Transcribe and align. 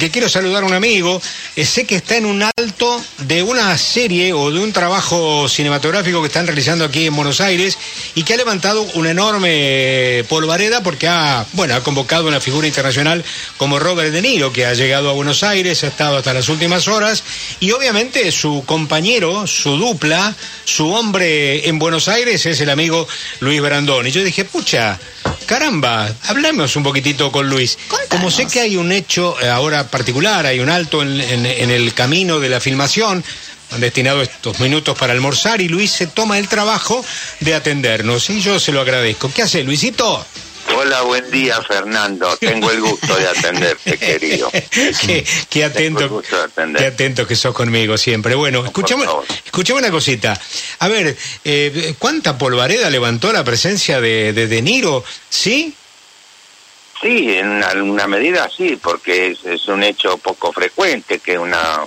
que 0.00 0.12
quiero 0.12 0.28
saludar 0.28 0.62
a 0.62 0.66
un 0.66 0.74
amigo, 0.74 1.20
sé 1.56 1.84
que 1.84 1.96
está 1.96 2.16
en 2.16 2.24
un 2.24 2.40
alto 2.40 3.04
de 3.22 3.42
una 3.42 3.76
serie 3.76 4.32
o 4.32 4.52
de 4.52 4.60
un 4.60 4.72
trabajo 4.72 5.48
cinematográfico 5.48 6.20
que 6.20 6.28
están 6.28 6.46
realizando 6.46 6.84
aquí 6.84 7.06
en 7.06 7.16
Buenos 7.16 7.40
Aires 7.40 7.76
y 8.14 8.22
que 8.22 8.34
ha 8.34 8.36
levantado 8.36 8.82
una 8.94 9.10
enorme 9.10 10.24
polvareda 10.28 10.84
porque 10.84 11.08
ha, 11.08 11.44
bueno, 11.54 11.74
ha 11.74 11.82
convocado 11.82 12.28
una 12.28 12.40
figura 12.40 12.68
internacional 12.68 13.24
como 13.56 13.80
Robert 13.80 14.12
De 14.12 14.22
Niro, 14.22 14.52
que 14.52 14.66
ha 14.66 14.74
llegado 14.74 15.10
a 15.10 15.14
Buenos 15.14 15.42
Aires, 15.42 15.82
ha 15.82 15.88
estado 15.88 16.18
hasta 16.18 16.32
las 16.32 16.48
últimas 16.48 16.86
horas 16.86 17.24
y 17.58 17.72
obviamente 17.72 18.30
su 18.30 18.62
compañero, 18.64 19.48
su 19.48 19.78
dupla, 19.78 20.32
su 20.64 20.92
hombre 20.92 21.68
en 21.68 21.80
Buenos 21.80 22.06
Aires 22.06 22.46
es 22.46 22.60
el 22.60 22.70
amigo 22.70 23.08
Luis 23.40 23.60
Brandón. 23.60 24.06
Y 24.06 24.12
yo 24.12 24.22
dije, 24.22 24.44
pucha, 24.44 24.96
caramba, 25.46 26.08
hablemos 26.28 26.76
un 26.76 26.84
poquitito 26.84 27.32
con 27.32 27.48
Luis. 27.48 27.78
Como 28.08 28.30
sé 28.30 28.46
que 28.46 28.60
hay 28.60 28.76
un 28.76 28.92
hecho 28.92 29.34
eh, 29.40 29.48
ahora 29.48 29.87
particular, 29.88 30.46
hay 30.46 30.60
un 30.60 30.70
alto 30.70 31.02
en, 31.02 31.20
en- 31.20 31.46
en 31.46 31.70
el 31.70 31.92
camino 31.94 32.38
de 32.40 32.48
la 32.48 32.60
filmación, 32.60 33.24
han 33.70 33.80
destinado 33.80 34.22
estos 34.22 34.60
minutos 34.60 34.96
para 34.96 35.12
almorzar 35.12 35.60
y 35.60 35.68
Luis 35.68 35.90
se 35.90 36.06
toma 36.06 36.38
el 36.38 36.48
trabajo 36.48 37.04
de 37.40 37.54
atendernos 37.54 38.30
y 38.30 38.40
yo 38.40 38.58
se 38.58 38.72
lo 38.72 38.80
agradezco. 38.80 39.30
¿Qué 39.34 39.42
hace 39.42 39.62
Luisito? 39.64 40.24
Hola, 40.76 41.00
buen 41.02 41.30
día, 41.30 41.60
Fernando. 41.62 42.36
Tengo 42.36 42.70
el 42.70 42.80
gusto 42.80 43.16
de 43.16 43.26
atenderte, 43.26 43.96
querido. 43.98 44.50
qué, 45.50 45.64
atento, 45.64 46.08
gusto 46.10 46.36
de 46.36 46.42
atender. 46.44 46.82
qué 46.82 46.88
atento 46.88 47.26
que 47.26 47.34
sos 47.36 47.54
conmigo 47.54 47.96
siempre. 47.96 48.34
Bueno, 48.34 48.64
escuchame, 48.64 49.04
favor. 49.06 49.24
escuchame 49.44 49.80
una 49.80 49.90
cosita. 49.90 50.38
A 50.80 50.88
ver, 50.88 51.16
eh, 51.44 51.94
¿cuánta 51.98 52.36
polvareda 52.36 52.90
levantó 52.90 53.32
la 53.32 53.44
presencia 53.44 53.98
de, 54.00 54.32
de 54.34 54.46
De 54.46 54.60
Niro? 54.62 55.04
¿Sí? 55.30 55.74
Sí, 57.00 57.36
en 57.36 57.62
alguna 57.62 58.06
medida 58.06 58.48
sí, 58.54 58.78
porque 58.82 59.28
es, 59.28 59.44
es 59.44 59.68
un 59.68 59.82
hecho 59.84 60.18
poco 60.18 60.52
frecuente 60.52 61.20
que 61.20 61.38
una, 61.38 61.80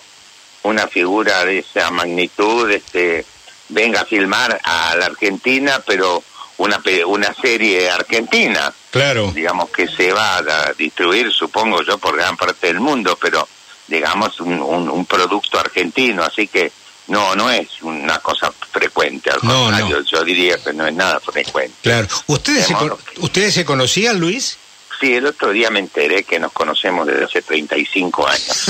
una 0.64 0.88
figura 0.88 1.44
de 1.44 1.60
esa 1.60 1.92
magnitud 1.92 2.70
este, 2.72 3.26
venga 3.70 4.02
a 4.02 4.06
filmar 4.06 4.60
a 4.64 4.96
la 4.96 5.08
Argentina, 5.08 5.82
pero 5.86 6.24
una, 6.58 6.82
una 7.08 7.34
serie 7.34 7.90
argentina, 7.90 8.74
Claro. 8.92 9.32
digamos 9.34 9.70
que 9.70 9.88
se 9.88 10.12
va 10.14 10.38
a 10.38 10.74
distribuir, 10.78 11.32
supongo 11.32 11.82
yo, 11.84 11.98
por 11.98 12.16
gran 12.16 12.38
parte 12.38 12.68
del 12.68 12.80
mundo, 12.80 13.18
pero 13.20 13.48
digamos 13.88 14.40
un, 14.40 14.62
un, 14.62 14.90
un 14.90 15.06
producto 15.06 15.60
argentino, 15.60 16.24
así 16.24 16.48
que 16.48 16.72
no, 17.08 17.36
no 17.36 17.50
es 17.50 17.68
una 17.82 18.20
cosa 18.20 18.52
frecuente, 18.72 19.30
al 19.30 19.40
No, 19.44 19.64
contrario, 19.66 20.00
no. 20.00 20.06
yo 20.06 20.24
diría 20.24 20.58
que 20.64 20.72
no 20.72 20.88
es 20.88 20.94
nada 20.94 21.20
frecuente. 21.20 21.74
Claro. 21.82 22.08
¿Ustedes 22.28 22.68
se, 22.68 22.74
con- 22.74 22.98
¿Ustedes 23.18 23.54
se 23.54 23.66
conocían, 23.66 24.20
Luis? 24.20 24.58
Sí, 25.02 25.16
el 25.16 25.26
otro 25.26 25.52
día 25.52 25.72
me 25.72 25.80
enteré 25.80 26.24
que 26.24 26.40
nos 26.40 26.52
conocemos 26.52 27.08
desde 27.08 27.26
hace 27.26 27.42
35 27.42 28.28
años. 28.28 28.66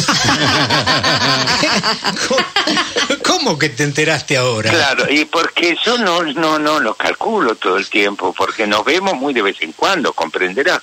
¿Cómo 3.26 3.60
que 3.60 3.68
te 3.68 3.84
enteraste 3.84 4.38
ahora? 4.38 4.72
Claro, 4.72 5.12
y 5.12 5.26
porque 5.26 5.78
yo 5.84 5.98
no, 5.98 6.24
no, 6.24 6.58
no 6.58 6.80
lo 6.80 6.96
calculo 6.96 7.56
todo 7.56 7.76
el 7.76 7.90
tiempo, 7.90 8.34
porque 8.34 8.66
nos 8.66 8.86
vemos 8.86 9.16
muy 9.16 9.34
de 9.34 9.42
vez 9.42 9.58
en 9.62 9.74
cuando, 9.74 10.14
comprenderá. 10.14 10.82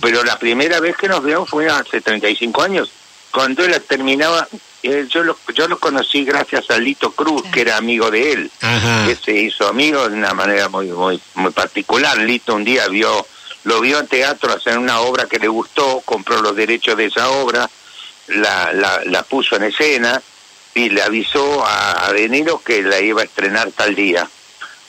Pero 0.00 0.24
la 0.24 0.36
primera 0.36 0.80
vez 0.80 0.96
que 0.96 1.08
nos 1.08 1.22
vemos 1.22 1.48
fue 1.48 1.68
hace 1.68 2.00
35 2.00 2.60
años, 2.60 2.90
cuando 3.30 3.64
él 3.64 3.80
terminaba, 3.86 4.48
eh, 4.82 5.06
yo 5.08 5.22
lo, 5.22 5.38
yo 5.54 5.68
lo 5.68 5.78
conocí 5.78 6.24
gracias 6.24 6.70
a 6.70 6.78
Lito 6.78 7.12
Cruz, 7.12 7.42
que 7.52 7.62
era 7.62 7.76
amigo 7.76 8.10
de 8.10 8.32
él, 8.32 8.50
Ajá. 8.60 9.06
que 9.06 9.16
se 9.16 9.32
hizo 9.32 9.66
amigo 9.68 10.08
de 10.08 10.16
una 10.16 10.34
manera 10.34 10.68
muy, 10.68 10.86
muy, 10.86 11.20
muy 11.34 11.52
particular. 11.52 12.18
Lito 12.18 12.54
un 12.54 12.64
día 12.64 12.86
vio, 12.88 13.26
lo 13.64 13.80
vio 13.80 13.98
en 13.98 14.06
teatro 14.06 14.52
hacer 14.52 14.78
una 14.78 15.00
obra 15.00 15.26
que 15.26 15.38
le 15.38 15.48
gustó, 15.48 16.00
compró 16.04 16.40
los 16.40 16.54
derechos 16.54 16.96
de 16.96 17.06
esa 17.06 17.30
obra, 17.30 17.68
la, 18.28 18.72
la, 18.72 19.00
la 19.04 19.22
puso 19.22 19.56
en 19.56 19.64
escena 19.64 20.20
y 20.74 20.90
le 20.90 21.02
avisó 21.02 21.64
a, 21.64 22.06
a 22.06 22.12
De 22.12 22.28
Niro 22.28 22.62
que 22.62 22.82
la 22.82 23.00
iba 23.00 23.22
a 23.22 23.24
estrenar 23.24 23.70
tal 23.72 23.94
día. 23.94 24.28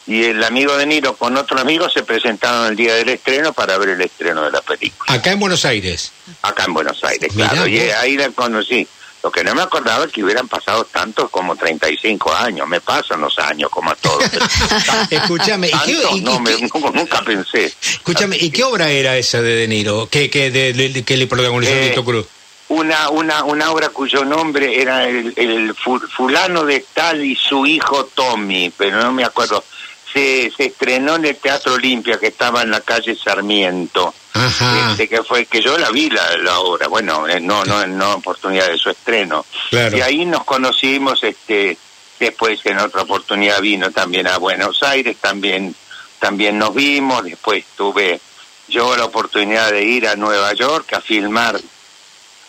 Y 0.07 0.23
el 0.25 0.43
amigo 0.43 0.77
De 0.77 0.85
Niro 0.85 1.15
con 1.15 1.35
otro 1.35 1.59
amigo 1.59 1.89
se 1.89 2.03
presentaron 2.03 2.67
el 2.67 2.75
día 2.75 2.93
del 2.95 3.09
estreno 3.09 3.53
para 3.53 3.77
ver 3.77 3.89
el 3.89 4.01
estreno 4.01 4.43
de 4.43 4.51
la 4.51 4.61
película, 4.61 5.11
Acá 5.13 5.31
en 5.31 5.39
Buenos 5.39 5.65
Aires. 5.65 6.11
acá 6.43 6.65
en 6.65 6.73
Buenos 6.73 7.03
Aires, 7.03 7.33
Mirá 7.33 7.49
claro. 7.49 7.67
Y 7.67 7.79
ahí 7.79 8.15
la 8.15 8.29
conocí. 8.29 8.87
Lo 9.25 9.31
que 9.31 9.43
no 9.43 9.55
me 9.55 9.63
acordaba 9.63 10.05
es 10.05 10.11
que 10.11 10.23
hubieran 10.23 10.47
pasado 10.47 10.83
tantos 10.85 11.31
como 11.31 11.55
35 11.55 12.31
años. 12.31 12.67
Me 12.67 12.79
pasan 12.79 13.21
los 13.21 13.39
años 13.39 13.71
como 13.71 13.89
a 13.89 13.95
todos. 13.95 14.23
Escúchame, 15.09 15.67
¿y 15.67 15.71
qué, 15.71 15.95
Tantos, 15.95 16.17
y- 16.17 16.21
no, 16.21 16.35
y 16.35 16.39
me- 16.41 16.55
qué- 16.55 16.69
no, 16.79 16.91
nunca 16.91 17.23
pensé. 17.23 17.73
escúchame, 17.81 18.37
¿y 18.39 18.51
qué 18.51 18.63
obra 18.63 18.91
era 18.91 19.17
esa 19.17 19.41
de 19.41 19.55
De 19.55 19.67
Niro? 19.67 20.07
¿Qué, 20.11 20.29
qué 20.29 20.51
de- 20.51 20.73
de- 20.73 21.03
que 21.03 21.17
le 21.17 21.25
protagonizó 21.25 21.71
Eh, 21.73 21.87
Lito 21.89 22.05
Cruz? 22.05 22.27
Una, 22.67 23.09
una, 23.09 23.43
una 23.45 23.71
obra 23.71 23.89
cuyo 23.89 24.23
nombre 24.25 24.79
era 24.79 25.07
el, 25.07 25.33
el 25.37 25.73
fu- 25.73 25.99
fulano 26.15 26.63
de 26.63 26.85
tal 26.93 27.25
y 27.25 27.35
su 27.35 27.65
hijo 27.65 28.05
Tommy, 28.13 28.71
pero 28.77 29.01
no 29.01 29.11
me 29.11 29.23
acuerdo. 29.23 29.63
Se, 30.15 30.49
se 30.55 30.67
estrenó 30.67 31.17
en 31.17 31.25
el 31.25 31.35
Teatro 31.35 31.73
Olimpia 31.73 32.17
que 32.17 32.27
estaba 32.27 32.61
en 32.61 32.71
la 32.71 32.79
calle 32.79 33.17
Sarmiento. 33.17 34.13
Ajá. 34.31 34.91
Este, 34.91 35.09
que 35.09 35.23
fue 35.23 35.45
que 35.45 35.61
yo 35.61 35.77
la 35.77 35.89
vi 35.91 36.09
la, 36.09 36.37
la 36.37 36.59
obra, 36.59 36.87
bueno, 36.87 37.27
eh, 37.27 37.41
no, 37.41 37.65
no, 37.65 37.85
no 37.85 38.13
oportunidad 38.13 38.67
de 38.67 38.77
su 38.77 38.89
estreno. 38.89 39.45
Claro. 39.69 39.97
Y 39.97 39.99
ahí 39.99 40.25
nos 40.25 40.45
conocimos, 40.45 41.21
este, 41.21 41.77
después 42.17 42.65
en 42.65 42.79
otra 42.79 43.01
oportunidad 43.01 43.59
vino 43.59 43.91
también 43.91 44.27
a 44.27 44.37
Buenos 44.37 44.83
Aires, 44.83 45.17
también, 45.19 45.75
también 46.19 46.57
nos 46.57 46.73
vimos, 46.73 47.25
después 47.25 47.65
tuve 47.75 48.21
yo 48.69 48.95
la 48.95 49.05
oportunidad 49.05 49.71
de 49.71 49.83
ir 49.83 50.07
a 50.07 50.15
Nueva 50.15 50.53
York 50.53 50.93
a 50.93 51.01
filmar 51.01 51.59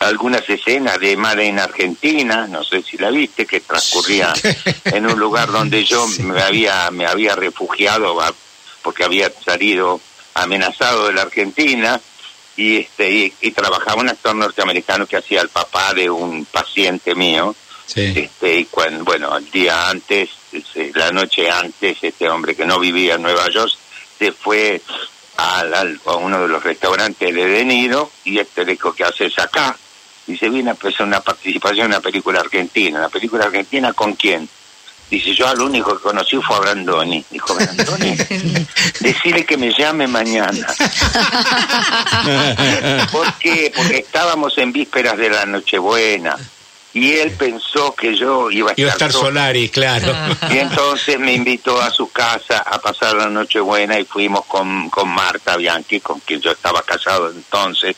algunas 0.06 0.48
escenas 0.48 0.98
de 0.98 1.16
Made 1.16 1.46
en 1.46 1.58
Argentina, 1.58 2.46
no 2.46 2.62
sé 2.64 2.82
si 2.82 2.96
la 2.98 3.10
viste, 3.10 3.46
que 3.46 3.60
transcurría 3.60 4.32
en 4.84 5.06
un 5.06 5.18
lugar 5.18 5.50
donde 5.50 5.84
yo 5.84 6.06
me 6.24 6.40
había 6.42 6.90
me 6.90 7.06
había 7.06 7.34
refugiado 7.36 8.16
porque 8.82 9.04
había 9.04 9.30
salido 9.44 10.00
amenazado 10.34 11.06
de 11.06 11.12
la 11.14 11.22
Argentina 11.22 12.00
y 12.56 12.78
este 12.78 13.10
y, 13.10 13.32
y 13.40 13.50
trabajaba 13.52 14.00
un 14.00 14.08
actor 14.08 14.34
norteamericano 14.34 15.06
que 15.06 15.16
hacía 15.16 15.40
el 15.42 15.48
papá 15.48 15.92
de 15.94 16.08
un 16.10 16.44
paciente 16.46 17.14
mío. 17.14 17.54
Sí. 17.86 18.12
este 18.16 18.58
y 18.58 18.64
cuando 18.64 19.04
bueno 19.04 19.36
el 19.38 19.48
día 19.50 19.88
antes 19.88 20.30
ese, 20.52 20.90
la 20.94 21.12
noche 21.12 21.48
antes 21.48 21.96
este 22.02 22.28
hombre 22.28 22.56
que 22.56 22.66
no 22.66 22.80
vivía 22.80 23.14
en 23.14 23.22
Nueva 23.22 23.48
York 23.48 23.72
se 24.18 24.32
fue 24.32 24.80
al, 25.36 25.72
al- 25.72 26.00
a 26.06 26.14
uno 26.16 26.40
de 26.42 26.48
los 26.48 26.64
restaurantes 26.64 27.32
de 27.32 27.46
De 27.46 27.64
Niro 27.64 28.10
y 28.24 28.38
este 28.40 28.64
le 28.64 28.72
dijo 28.72 28.92
que 28.92 29.04
haces 29.04 29.38
acá 29.38 29.76
se 30.34 30.48
viene 30.48 30.70
a 30.70 30.72
hacer 30.72 31.02
una 31.02 31.20
participación 31.20 31.86
en 31.86 31.92
una 31.92 32.00
película 32.00 32.40
argentina 32.40 32.98
una 32.98 33.08
película 33.08 33.44
argentina 33.44 33.92
con 33.92 34.14
quién 34.14 34.48
dice 35.10 35.34
yo 35.34 35.46
al 35.46 35.60
único 35.60 35.96
que 35.96 36.02
conocí 36.02 36.36
fue 36.38 36.56
a 36.56 36.60
Brandoni 36.60 37.24
dijo 37.30 37.54
Brandoni 37.54 38.16
decirle 39.00 39.44
que 39.44 39.56
me 39.56 39.72
llame 39.72 40.06
mañana 40.06 40.66
¿Por 43.12 43.32
qué? 43.34 43.72
Porque 43.74 43.98
estábamos 43.98 44.58
en 44.58 44.72
vísperas 44.72 45.16
de 45.16 45.30
la 45.30 45.46
Nochebuena 45.46 46.36
y 46.96 47.12
él 47.12 47.32
pensó 47.32 47.94
que 47.94 48.16
yo 48.16 48.50
iba 48.50 48.70
a 48.70 48.72
estar, 48.72 48.80
Iba 48.80 48.90
a 48.90 48.92
estar. 48.92 49.12
Solari, 49.12 49.68
claro. 49.68 50.14
Y 50.50 50.56
entonces 50.56 51.18
me 51.18 51.34
invitó 51.34 51.78
a 51.78 51.90
su 51.90 52.10
casa 52.10 52.60
a 52.60 52.80
pasar 52.80 53.14
la 53.14 53.28
Nochebuena 53.28 54.00
y 54.00 54.06
fuimos 54.06 54.46
con, 54.46 54.88
con 54.88 55.10
Marta 55.10 55.58
Bianchi, 55.58 56.00
con 56.00 56.20
quien 56.20 56.40
yo 56.40 56.52
estaba 56.52 56.82
casado 56.82 57.30
entonces, 57.30 57.94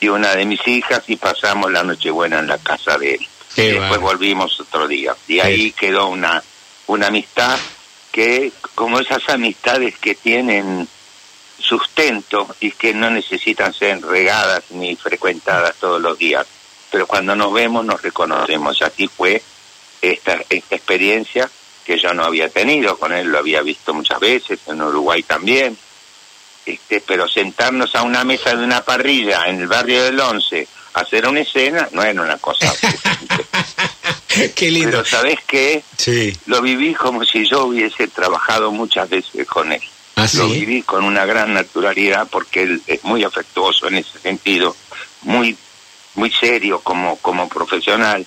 y 0.00 0.08
una 0.08 0.34
de 0.34 0.44
mis 0.44 0.66
hijas 0.66 1.02
y 1.08 1.16
pasamos 1.16 1.70
la 1.72 1.82
Nochebuena 1.82 2.38
en 2.38 2.46
la 2.46 2.58
casa 2.58 2.96
de 2.98 3.14
él. 3.14 3.28
Qué 3.54 3.66
y 3.66 3.72
después 3.72 4.00
volvimos 4.00 4.58
otro 4.60 4.86
día. 4.86 5.16
Y 5.26 5.40
ahí 5.40 5.72
quedó 5.72 6.08
una, 6.08 6.42
una 6.86 7.08
amistad 7.08 7.58
que, 8.12 8.52
como 8.74 9.00
esas 9.00 9.28
amistades 9.28 9.98
que 9.98 10.14
tienen 10.14 10.88
sustento 11.58 12.54
y 12.60 12.70
que 12.70 12.94
no 12.94 13.10
necesitan 13.10 13.74
ser 13.74 14.00
regadas 14.02 14.64
ni 14.70 14.96
frecuentadas 14.96 15.74
todos 15.76 16.00
los 16.00 16.16
días. 16.16 16.46
Pero 16.90 17.06
cuando 17.06 17.34
nos 17.34 17.52
vemos 17.52 17.84
nos 17.84 18.00
reconocemos. 18.00 18.80
Así 18.82 19.08
fue 19.08 19.42
esta, 20.00 20.40
esta 20.48 20.76
experiencia 20.76 21.50
que 21.84 21.98
yo 21.98 22.14
no 22.14 22.24
había 22.24 22.48
tenido. 22.48 22.96
Con 22.98 23.12
él 23.12 23.28
lo 23.28 23.38
había 23.38 23.62
visto 23.62 23.92
muchas 23.92 24.20
veces, 24.20 24.60
en 24.66 24.80
Uruguay 24.80 25.22
también. 25.22 25.76
Este, 26.68 27.00
pero 27.00 27.26
sentarnos 27.26 27.94
a 27.94 28.02
una 28.02 28.24
mesa 28.24 28.54
de 28.54 28.62
una 28.62 28.82
parrilla 28.82 29.46
en 29.46 29.60
el 29.60 29.68
barrio 29.68 30.04
del 30.04 30.20
Once, 30.20 30.68
a 30.92 31.00
hacer 31.00 31.26
una 31.26 31.40
escena, 31.40 31.88
no 31.92 32.02
era 32.02 32.20
una 32.20 32.36
cosa. 32.36 32.70
Qué 34.54 34.70
lindo. 34.70 34.90
pero 34.90 35.04
¿sabes 35.06 35.38
qué? 35.46 35.82
Sí. 35.96 36.36
Lo 36.44 36.60
viví 36.60 36.94
como 36.94 37.24
si 37.24 37.48
yo 37.48 37.64
hubiese 37.64 38.06
trabajado 38.08 38.70
muchas 38.70 39.08
veces 39.08 39.46
con 39.46 39.72
él. 39.72 39.80
¿Ah, 40.16 40.26
Lo 40.34 40.48
viví 40.48 40.82
con 40.82 41.04
una 41.04 41.24
gran 41.24 41.54
naturalidad 41.54 42.28
porque 42.30 42.62
él 42.62 42.82
es 42.86 43.02
muy 43.04 43.24
afectuoso 43.24 43.88
en 43.88 43.96
ese 43.96 44.18
sentido, 44.18 44.76
muy 45.22 45.56
muy 46.16 46.30
serio 46.32 46.80
como 46.80 47.16
como 47.18 47.48
profesional 47.48 48.26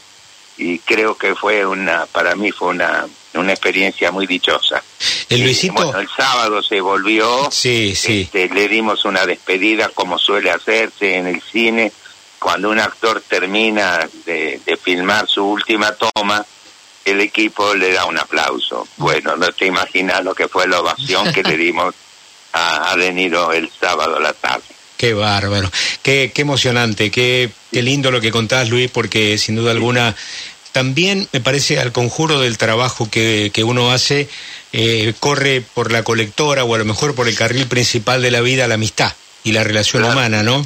y 0.57 0.79
creo 0.79 1.15
que 1.15 1.35
fue 1.35 1.65
una 1.65 2.05
para 2.07 2.35
mí 2.35 2.51
fue 2.51 2.69
una 2.69 3.05
una 3.33 3.51
experiencia 3.53 4.11
muy 4.11 4.27
dichosa. 4.27 4.83
El 5.29 5.39
Y, 5.39 5.43
Luisito. 5.43 5.73
bueno, 5.73 5.99
el 5.99 6.07
sábado 6.15 6.61
se 6.61 6.81
volvió, 6.81 7.49
Sí, 7.51 7.95
sí. 7.95 8.21
este, 8.21 8.49
le 8.49 8.67
dimos 8.67 9.05
una 9.05 9.25
despedida 9.25 9.89
como 9.89 10.17
suele 10.19 10.51
hacerse 10.51 11.15
en 11.17 11.27
el 11.27 11.41
cine 11.41 11.91
cuando 12.39 12.69
un 12.69 12.79
actor 12.79 13.21
termina 13.27 14.07
de, 14.25 14.59
de 14.65 14.77
filmar 14.77 15.27
su 15.27 15.45
última 15.45 15.93
toma, 15.93 16.43
el 17.05 17.21
equipo 17.21 17.73
le 17.75 17.93
da 17.93 18.05
un 18.05 18.17
aplauso. 18.17 18.87
Bueno, 18.97 19.35
no 19.37 19.51
te 19.51 19.65
imaginas 19.67 20.23
lo 20.23 20.33
que 20.35 20.47
fue 20.47 20.67
la 20.67 20.79
ovación 20.81 21.31
que 21.33 21.43
le 21.43 21.55
dimos 21.65 21.93
a, 22.53 22.91
a 22.91 22.95
De 22.97 23.13
Niro 23.13 23.53
el 23.53 23.69
sábado 23.79 24.17
a 24.17 24.19
la 24.19 24.33
tarde. 24.33 24.63
Qué 24.97 25.13
bárbaro, 25.15 25.71
qué, 26.03 26.31
qué 26.33 26.41
emocionante, 26.43 27.09
qué, 27.09 27.49
qué 27.71 27.81
lindo 27.81 28.11
lo 28.11 28.21
que 28.21 28.29
contás, 28.29 28.69
Luis, 28.69 28.91
porque 28.91 29.37
sin 29.39 29.55
duda 29.55 29.71
alguna 29.71 30.15
también 30.71 31.27
me 31.31 31.41
parece 31.41 31.79
al 31.79 31.91
conjuro 31.91 32.39
del 32.39 32.57
trabajo 32.57 33.09
que, 33.09 33.51
que 33.53 33.63
uno 33.63 33.91
hace, 33.91 34.29
eh, 34.73 35.13
corre 35.19 35.61
por 35.61 35.91
la 35.91 36.03
colectora 36.03 36.63
o 36.63 36.75
a 36.75 36.77
lo 36.77 36.85
mejor 36.85 37.13
por 37.15 37.27
el 37.27 37.35
carril 37.35 37.67
principal 37.67 38.21
de 38.21 38.31
la 38.31 38.41
vida, 38.41 38.67
la 38.67 38.75
amistad 38.75 39.13
y 39.43 39.51
la 39.51 39.63
relación 39.63 40.01
Claro. 40.03 40.17
humana, 40.17 40.43
¿no? 40.43 40.65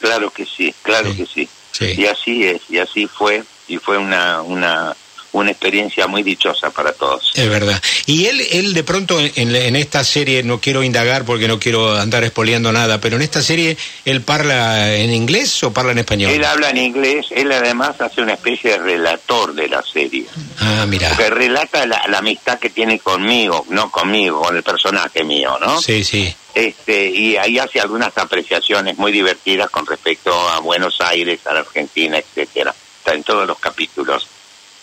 Claro 0.00 0.30
que 0.30 0.44
sí, 0.44 0.74
claro 0.82 1.10
Sí, 1.12 1.16
que 1.16 1.26
sí. 1.26 1.48
sí. 1.72 1.94
Y 2.00 2.06
así 2.06 2.44
es, 2.44 2.60
y 2.68 2.78
así 2.78 3.06
fue, 3.06 3.42
y 3.68 3.78
fue 3.78 3.96
una, 3.98 4.42
una, 4.42 4.94
una 5.40 5.50
experiencia 5.50 6.06
muy 6.06 6.22
dichosa 6.22 6.70
para 6.70 6.92
todos. 6.92 7.32
Es 7.34 7.48
verdad. 7.48 7.80
Y 8.06 8.26
él, 8.26 8.40
él 8.50 8.74
de 8.74 8.84
pronto 8.84 9.18
en, 9.20 9.54
en 9.54 9.76
esta 9.76 10.04
serie, 10.04 10.42
no 10.42 10.60
quiero 10.60 10.82
indagar 10.82 11.24
porque 11.24 11.48
no 11.48 11.58
quiero 11.58 11.96
andar 11.96 12.24
espoleando 12.24 12.72
nada, 12.72 13.00
pero 13.00 13.16
en 13.16 13.22
esta 13.22 13.42
serie, 13.42 13.76
¿él 14.04 14.22
parla 14.22 14.94
en 14.96 15.12
inglés 15.12 15.62
o 15.62 15.72
parla 15.72 15.92
en 15.92 15.98
español? 15.98 16.32
Él 16.32 16.44
habla 16.44 16.70
en 16.70 16.78
inglés, 16.78 17.26
él 17.30 17.52
además 17.52 18.00
hace 18.00 18.22
una 18.22 18.34
especie 18.34 18.72
de 18.72 18.78
relator 18.78 19.54
de 19.54 19.68
la 19.68 19.82
serie. 19.82 20.26
Ah, 20.58 20.86
mira. 20.88 21.08
Porque 21.08 21.30
relata 21.30 21.86
la, 21.86 22.02
la 22.08 22.18
amistad 22.18 22.58
que 22.58 22.70
tiene 22.70 22.98
conmigo, 22.98 23.66
no 23.68 23.90
conmigo, 23.90 24.40
con 24.40 24.56
el 24.56 24.62
personaje 24.62 25.24
mío, 25.24 25.58
¿no? 25.60 25.80
Sí, 25.80 26.04
sí. 26.04 26.34
Este, 26.54 27.10
y 27.10 27.36
ahí 27.36 27.58
hace 27.58 27.80
algunas 27.80 28.16
apreciaciones 28.16 28.96
muy 28.96 29.12
divertidas 29.12 29.68
con 29.68 29.86
respecto 29.86 30.32
a 30.48 30.60
Buenos 30.60 31.00
Aires, 31.02 31.40
a 31.46 31.52
la 31.52 31.60
Argentina, 31.60 32.16
etcétera. 32.16 32.74
Está 32.98 33.14
en 33.14 33.22
todos 33.22 33.46
los 33.46 33.58
capítulos. 33.58 34.26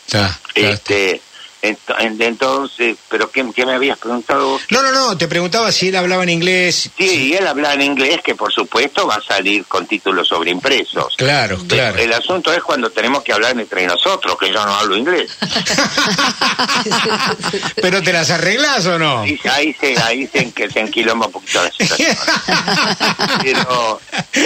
Está. 0.05 0.39
Este, 0.55 1.21
entonces, 1.63 2.97
pero 3.09 3.31
¿qué, 3.31 3.45
qué 3.55 3.65
me 3.65 3.73
habías 3.73 3.97
preguntado? 3.97 4.51
vos? 4.51 4.61
No, 4.69 4.81
no, 4.81 4.91
no, 4.91 5.17
te 5.17 5.29
preguntaba 5.29 5.71
si 5.71 5.87
él 5.87 5.95
hablaba 5.95 6.23
en 6.23 6.29
inglés. 6.29 6.89
Sí, 6.97 7.29
y 7.29 7.33
él 7.35 7.47
habla 7.47 7.73
en 7.73 7.81
inglés, 7.81 8.19
que 8.21 8.35
por 8.35 8.51
supuesto 8.51 9.07
va 9.07 9.15
a 9.15 9.21
salir 9.21 9.63
con 9.65 9.87
títulos 9.87 10.27
sobreimpresos. 10.27 11.15
Claro, 11.17 11.57
claro. 11.67 11.97
El 11.97 12.11
asunto 12.11 12.51
es 12.51 12.61
cuando 12.61 12.89
tenemos 12.89 13.23
que 13.23 13.31
hablar 13.31 13.57
entre 13.57 13.87
nosotros, 13.87 14.37
que 14.37 14.51
yo 14.51 14.65
no 14.65 14.75
hablo 14.75 14.97
inglés. 14.97 15.37
¿Pero 17.81 18.01
te 18.01 18.11
las 18.11 18.29
arreglas 18.29 18.85
o 18.85 18.99
no? 18.99 19.25
Y 19.25 19.39
ahí 19.49 19.73
se, 19.79 19.97
ahí 20.01 20.27
se, 20.27 20.51
que 20.51 20.69
se 20.69 20.81
enquilomba 20.81 21.27
un 21.27 21.31
poquito 21.31 21.63
la 21.63 21.71
situación. 21.71 22.17
Pero, 23.41 24.01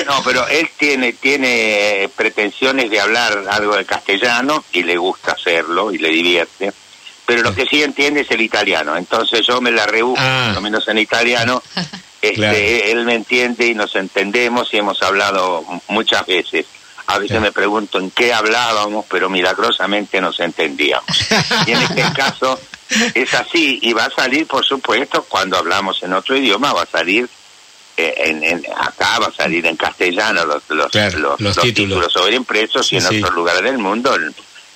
no, 0.06 0.24
pero 0.24 0.48
él 0.48 0.70
tiene, 0.78 1.14
tiene 1.14 2.10
pretensiones 2.16 2.92
de 2.92 3.00
hablar 3.00 3.44
algo 3.50 3.76
de 3.76 3.86
castellano 3.86 4.64
y 4.72 4.84
le 4.84 4.98
gusta 4.98 5.32
hacerlo 5.32 5.92
y 5.92 5.98
le 5.98 6.10
divierte. 6.10 6.72
Pero 7.28 7.44
lo 7.44 7.54
que 7.54 7.66
sí 7.68 7.84
entiende 7.84 8.22
es 8.22 8.32
el 8.32 8.42
italiano. 8.42 8.96
Entonces 8.98 9.46
yo 9.46 9.62
me 9.62 9.70
la 9.72 9.86
rebusco, 9.86 10.20
Ah. 10.26 10.46
por 10.48 10.56
lo 10.56 10.62
menos 10.62 10.88
en 10.88 10.98
italiano. 10.98 11.62
Este, 12.20 12.34
Claro. 12.38 12.58
Él 12.58 13.06
me 13.06 13.14
entiende 13.14 13.68
y 13.68 13.76
nos 13.76 13.96
entendemos 13.96 14.74
y 14.74 14.78
hemos 14.78 15.04
hablado 15.04 15.64
muchas 15.88 16.26
veces. 16.26 16.66
A 17.06 17.20
veces 17.20 17.34
Claro. 17.34 17.42
me 17.44 17.52
pregunto 17.52 18.00
en 18.00 18.10
qué 18.10 18.34
hablábamos, 18.34 19.06
pero 19.08 19.30
milagrosamente 19.30 20.20
nos 20.20 20.40
entendíamos. 20.40 21.06
Y 21.68 21.72
en 21.74 21.82
este 21.84 22.02
caso 22.16 22.60
es 23.14 23.32
así 23.36 23.78
y 23.84 23.94
va 23.94 24.06
a 24.06 24.10
salir, 24.10 24.48
por 24.48 24.66
supuesto, 24.66 25.24
cuando 25.30 25.58
hablamos 25.58 26.02
en 26.02 26.14
otro 26.14 26.36
idioma, 26.36 26.74
va 26.74 26.82
a 26.82 26.86
salir 26.88 27.30
eh, 27.98 28.14
en, 28.18 28.44
en- 28.44 28.66
acá, 28.76 29.20
va 29.20 29.28
a 29.28 29.32
salir 29.32 29.66
en 29.68 29.78
castellano 29.78 30.44
los, 30.44 30.64
los, 30.70 30.92
Claro, 30.92 31.20
los, 31.20 31.40
los 31.40 31.56
los 31.56 31.64
títulos. 31.66 31.90
títulos 31.90 32.14
sobreimpresos 32.14 32.92
y 32.94 32.96
en 32.98 33.02
Sí. 33.04 33.18
otros 33.22 33.36
lugares 33.36 33.62
del 33.64 33.78
mundo 33.78 34.18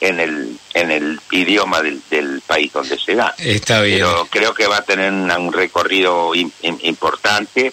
en, 0.02 0.20
el 0.20 0.60
en 0.74 0.92
el 0.92 1.20
idioma 1.32 1.82
del, 1.82 2.02
del 2.10 2.42
país 2.42 2.74
donde 2.74 2.98
se 3.00 3.16
da. 3.16 3.34
Está 3.38 3.82
bien. 3.82 4.00
Pero 4.00 4.28
creo 4.30 4.54
que 4.54 4.68
va 4.68 4.78
a 4.78 4.82
tener 4.84 5.12
un 5.12 5.54
recorrido 5.54 6.34
im- 6.34 6.52
im- 6.64 6.80
importante, 6.84 7.72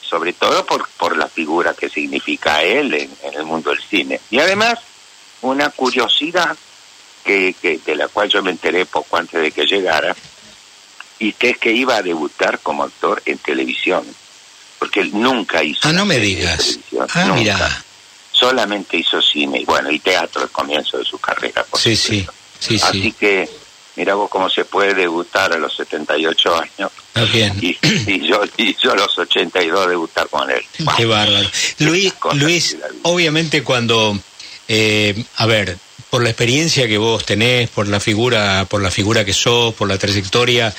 sobre 0.00 0.32
todo 0.32 0.64
por, 0.64 0.88
por 0.96 1.16
la 1.16 1.28
figura 1.28 1.74
que 1.74 1.88
significa 1.90 2.62
él 2.62 2.94
en, 2.94 3.10
en 3.24 3.34
el 3.34 3.44
mundo 3.44 3.70
del 3.70 3.82
cine. 3.82 4.20
Y 4.30 4.38
además, 4.38 4.78
una 5.42 5.68
curiosidad 5.70 6.56
que, 7.24 7.54
que 7.60 7.78
de 7.84 7.96
la 7.96 8.08
cual 8.08 8.28
yo 8.28 8.42
me 8.42 8.50
enteré 8.52 8.86
poco 8.86 9.16
antes 9.16 9.40
de 9.42 9.50
que 9.50 9.64
llegara, 9.66 10.14
y 11.18 11.32
que 11.32 11.50
es 11.50 11.58
que 11.58 11.72
iba 11.72 11.96
a 11.96 12.02
debutar 12.02 12.58
como 12.60 12.82
actor 12.84 13.22
en 13.24 13.38
televisión, 13.38 14.04
porque 14.78 15.00
él 15.00 15.10
nunca 15.14 15.62
hizo... 15.62 15.88
Ah, 15.88 15.92
no 15.92 16.04
me 16.04 16.18
digas. 16.18 16.78
Ah, 17.14 17.24
nunca. 17.24 17.34
mira. 17.40 17.84
Solamente 18.48 18.96
hizo 18.98 19.20
cine, 19.22 19.60
y 19.60 19.64
bueno, 19.64 19.90
y 19.90 19.98
teatro 19.98 20.42
al 20.42 20.50
comienzo 20.50 20.98
de 20.98 21.04
su 21.04 21.18
carrera. 21.18 21.64
por 21.64 21.80
Sí, 21.80 21.96
sí. 21.96 22.26
Sí, 22.58 22.80
Así 22.82 23.02
sí. 23.02 23.12
que, 23.12 23.48
mira 23.96 24.14
vos 24.14 24.28
cómo 24.30 24.48
se 24.50 24.64
puede 24.64 24.94
debutar 24.94 25.52
a 25.52 25.58
los 25.58 25.76
78 25.76 26.54
años 26.56 26.90
Está 27.08 27.24
bien. 27.32 27.54
y, 27.60 27.76
y 28.06 28.26
yo 28.26 28.42
y 28.56 28.74
yo 28.76 28.92
a 28.92 28.96
los 28.96 29.18
82 29.18 29.88
debutar 29.88 30.28
con 30.28 30.50
él. 30.50 30.62
Qué 30.96 31.04
bárbaro. 31.04 31.48
Luis, 31.78 32.12
Luis, 32.34 32.76
obviamente 33.02 33.62
cuando, 33.62 34.18
eh, 34.68 35.24
a 35.36 35.46
ver, 35.46 35.76
por 36.10 36.22
la 36.22 36.30
experiencia 36.30 36.86
que 36.88 36.96
vos 36.98 37.24
tenés, 37.26 37.68
por 37.70 37.88
la 37.88 38.00
figura, 38.00 38.66
por 38.68 38.80
la 38.82 38.90
figura 38.90 39.24
que 39.24 39.32
sos, 39.32 39.74
por 39.74 39.88
la 39.88 39.98
trayectoria, 39.98 40.74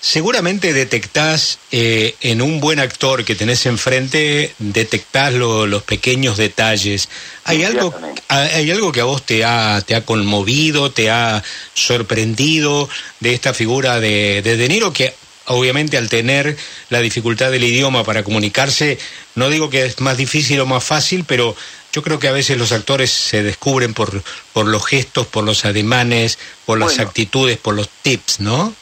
seguramente 0.00 0.72
detectás 0.72 1.58
eh, 1.72 2.14
en 2.20 2.40
un 2.42 2.60
buen 2.60 2.80
actor 2.80 3.24
que 3.24 3.34
tenés 3.34 3.66
enfrente, 3.66 4.54
detectás 4.58 5.32
lo- 5.34 5.66
los 5.66 5.82
pequeños 5.82 6.36
detalles. 6.36 7.08
¿Hay 7.44 7.64
algo. 7.64 7.94
¿Hay 8.28 8.70
algo 8.70 8.92
que 8.92 9.00
a 9.00 9.04
vos 9.04 9.26
te 9.26 9.44
ha, 9.44 9.82
te 9.84 9.94
ha 9.96 10.04
conmovido, 10.04 10.90
te 10.92 11.10
ha 11.10 11.42
sorprendido 11.74 12.88
de 13.20 13.34
esta 13.34 13.52
figura 13.52 14.00
de, 14.00 14.40
de 14.42 14.56
De 14.56 14.68
Niro 14.68 14.92
que 14.92 15.14
obviamente 15.46 15.96
al 15.98 16.08
tener 16.08 16.56
la 16.90 17.00
dificultad 17.00 17.50
del 17.50 17.64
idioma 17.64 18.04
para 18.04 18.22
comunicarse, 18.22 18.98
no 19.34 19.48
digo 19.48 19.68
que 19.68 19.84
es 19.84 20.00
más 20.00 20.16
difícil 20.16 20.60
o 20.60 20.66
más 20.66 20.84
fácil, 20.84 21.24
pero 21.26 21.56
yo 21.92 22.02
creo 22.02 22.20
que 22.20 22.28
a 22.28 22.32
veces 22.32 22.56
los 22.56 22.70
actores 22.70 23.10
se 23.10 23.42
descubren 23.42 23.92
por, 23.92 24.22
por 24.52 24.66
los 24.66 24.86
gestos, 24.86 25.26
por 25.26 25.42
los 25.42 25.64
ademanes, 25.64 26.38
por 26.66 26.78
las 26.78 26.90
Bueno. 26.90 27.02
actitudes, 27.08 27.58
por 27.58 27.74
los 27.74 27.88
tips, 28.02 28.38
¿no? 28.38 28.72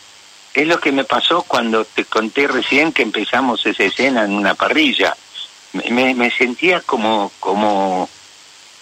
Es 0.59 0.67
lo 0.67 0.81
que 0.81 0.91
me 0.91 1.05
pasó 1.05 1.43
cuando 1.43 1.85
te 1.85 2.05
conté 2.05 2.49
recién 2.49 2.93
que 2.93 3.03
empezamos 3.03 3.65
esa 3.65 3.85
escena 3.85 4.25
en 4.25 4.33
una 4.33 4.55
parrilla. 4.55 5.17
Me, 5.73 6.31
sentía 6.33 6.81
como 6.81 7.31
como 7.39 8.09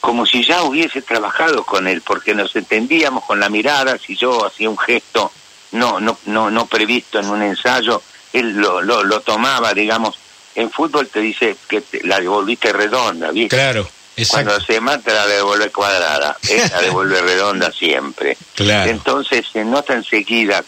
como 0.00 0.24
si 0.24 0.42
ya 0.42 0.62
hubiese 0.62 1.02
trabajado 1.02 1.64
con 1.64 1.86
él, 1.86 2.00
porque 2.00 2.34
nos 2.34 2.56
entendíamos 2.56 3.24
con 3.24 3.40
la 3.40 3.50
mirada, 3.50 3.98
si 3.98 4.16
yo 4.16 4.46
hacía 4.46 4.70
un 4.70 4.78
gesto 4.78 5.30
no 5.72 6.00
no 6.00 6.16
no 6.24 6.50
no 6.50 6.64
previsto 6.64 7.18
en 7.20 7.28
un 7.28 7.42
ensayo, 7.42 8.00
él 8.32 8.52
lo, 8.56 8.80
lo, 8.80 9.04
lo 9.04 9.20
tomaba, 9.20 9.74
digamos, 9.74 10.18
en 10.54 10.70
fútbol 10.70 11.08
te 11.08 11.20
dice 11.20 11.58
que 11.68 11.82
te- 11.82 12.06
la 12.06 12.18
devolviste 12.20 12.72
redonda, 12.72 13.30
¿viste? 13.32 13.54
Claro, 13.54 13.86
exacto. 14.16 14.50
Cuando 14.50 14.64
se 14.64 14.80
mata 14.80 15.12
la 15.12 15.26
devuelve 15.26 15.70
cuadrada, 15.70 16.36
la 16.72 16.80
devuelve 16.80 17.20
redonda 17.22 17.70
siempre. 17.72 18.36
Claro. 18.54 18.90
Entonces 18.90 19.46
se 19.52 19.64
nota 19.64 19.94
enseguida 19.94 20.64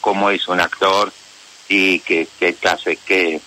cómo, 0.00 0.30
es 0.30 0.48
un 0.48 0.60
actor 0.60 1.12
y 1.68 2.00
qué, 2.00 2.26
qué 2.38 2.54
clase, 2.54 2.98
qué, 3.06 3.40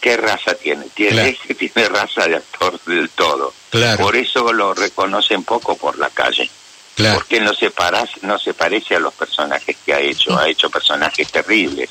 qué 0.00 0.16
raza 0.16 0.54
tiene. 0.54 0.86
Tiene, 0.94 1.34
Claro. 1.34 1.58
tiene 1.58 1.88
raza 1.88 2.26
de 2.26 2.36
actor 2.36 2.80
del 2.84 3.08
todo. 3.10 3.52
Claro. 3.70 4.02
Por 4.02 4.16
eso 4.16 4.52
lo 4.52 4.74
reconocen 4.74 5.44
poco 5.44 5.76
por 5.76 5.98
la 5.98 6.10
calle. 6.10 6.50
Claro. 6.94 7.16
Porque 7.16 7.40
no 7.40 7.52
se, 7.54 7.70
para, 7.70 8.04
no 8.22 8.38
se 8.38 8.54
parece 8.54 8.94
a 8.94 9.00
los 9.00 9.14
personajes 9.14 9.76
que 9.84 9.94
ha 9.94 10.00
hecho. 10.00 10.38
Ha 10.38 10.48
hecho 10.48 10.70
personajes 10.70 11.30
terribles. 11.30 11.90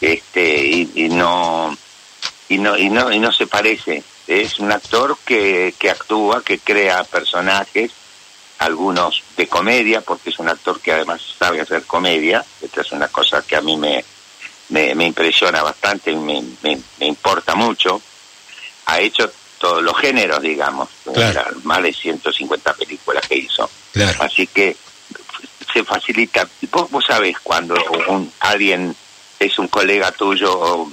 este 0.00 0.64
y, 0.64 0.90
y 0.94 1.08
no 1.08 1.76
y 2.48 2.58
no 2.58 2.76
y 2.76 2.88
no 2.90 3.12
y 3.12 3.18
no 3.18 3.32
se 3.32 3.46
parece 3.46 4.02
es 4.30 4.58
un 4.60 4.70
actor 4.72 5.18
que, 5.24 5.74
que 5.78 5.90
actúa 5.90 6.42
que 6.42 6.58
crea 6.58 7.04
personajes 7.04 7.90
algunos 8.58 9.22
de 9.36 9.48
comedia 9.48 10.00
porque 10.02 10.30
es 10.30 10.38
un 10.38 10.48
actor 10.48 10.80
que 10.80 10.92
además 10.92 11.20
sabe 11.38 11.60
hacer 11.60 11.84
comedia 11.84 12.44
esta 12.62 12.82
es 12.82 12.92
una 12.92 13.08
cosa 13.08 13.42
que 13.42 13.56
a 13.56 13.60
mí 13.60 13.76
me 13.76 14.04
me, 14.68 14.94
me 14.94 15.06
impresiona 15.06 15.62
bastante 15.62 16.12
y 16.12 16.16
me, 16.16 16.42
me, 16.62 16.78
me 17.00 17.06
importa 17.06 17.54
mucho 17.54 18.00
ha 18.86 19.00
hecho 19.00 19.30
todos 19.58 19.82
los 19.82 19.96
géneros 19.98 20.40
digamos 20.40 20.88
Claro. 21.12 21.56
más 21.64 21.82
de 21.82 21.92
150 21.92 22.72
películas 22.74 23.26
que 23.26 23.36
hizo 23.36 23.68
Claro. 23.92 24.22
Así 24.22 24.46
que 24.46 24.76
se 25.72 25.84
facilita. 25.84 26.48
Vos, 26.70 26.90
vos 26.90 27.04
sabés 27.06 27.38
cuando 27.40 27.74
un, 28.08 28.32
alguien 28.40 28.94
es 29.38 29.58
un 29.58 29.68
colega 29.68 30.12
tuyo 30.12 30.86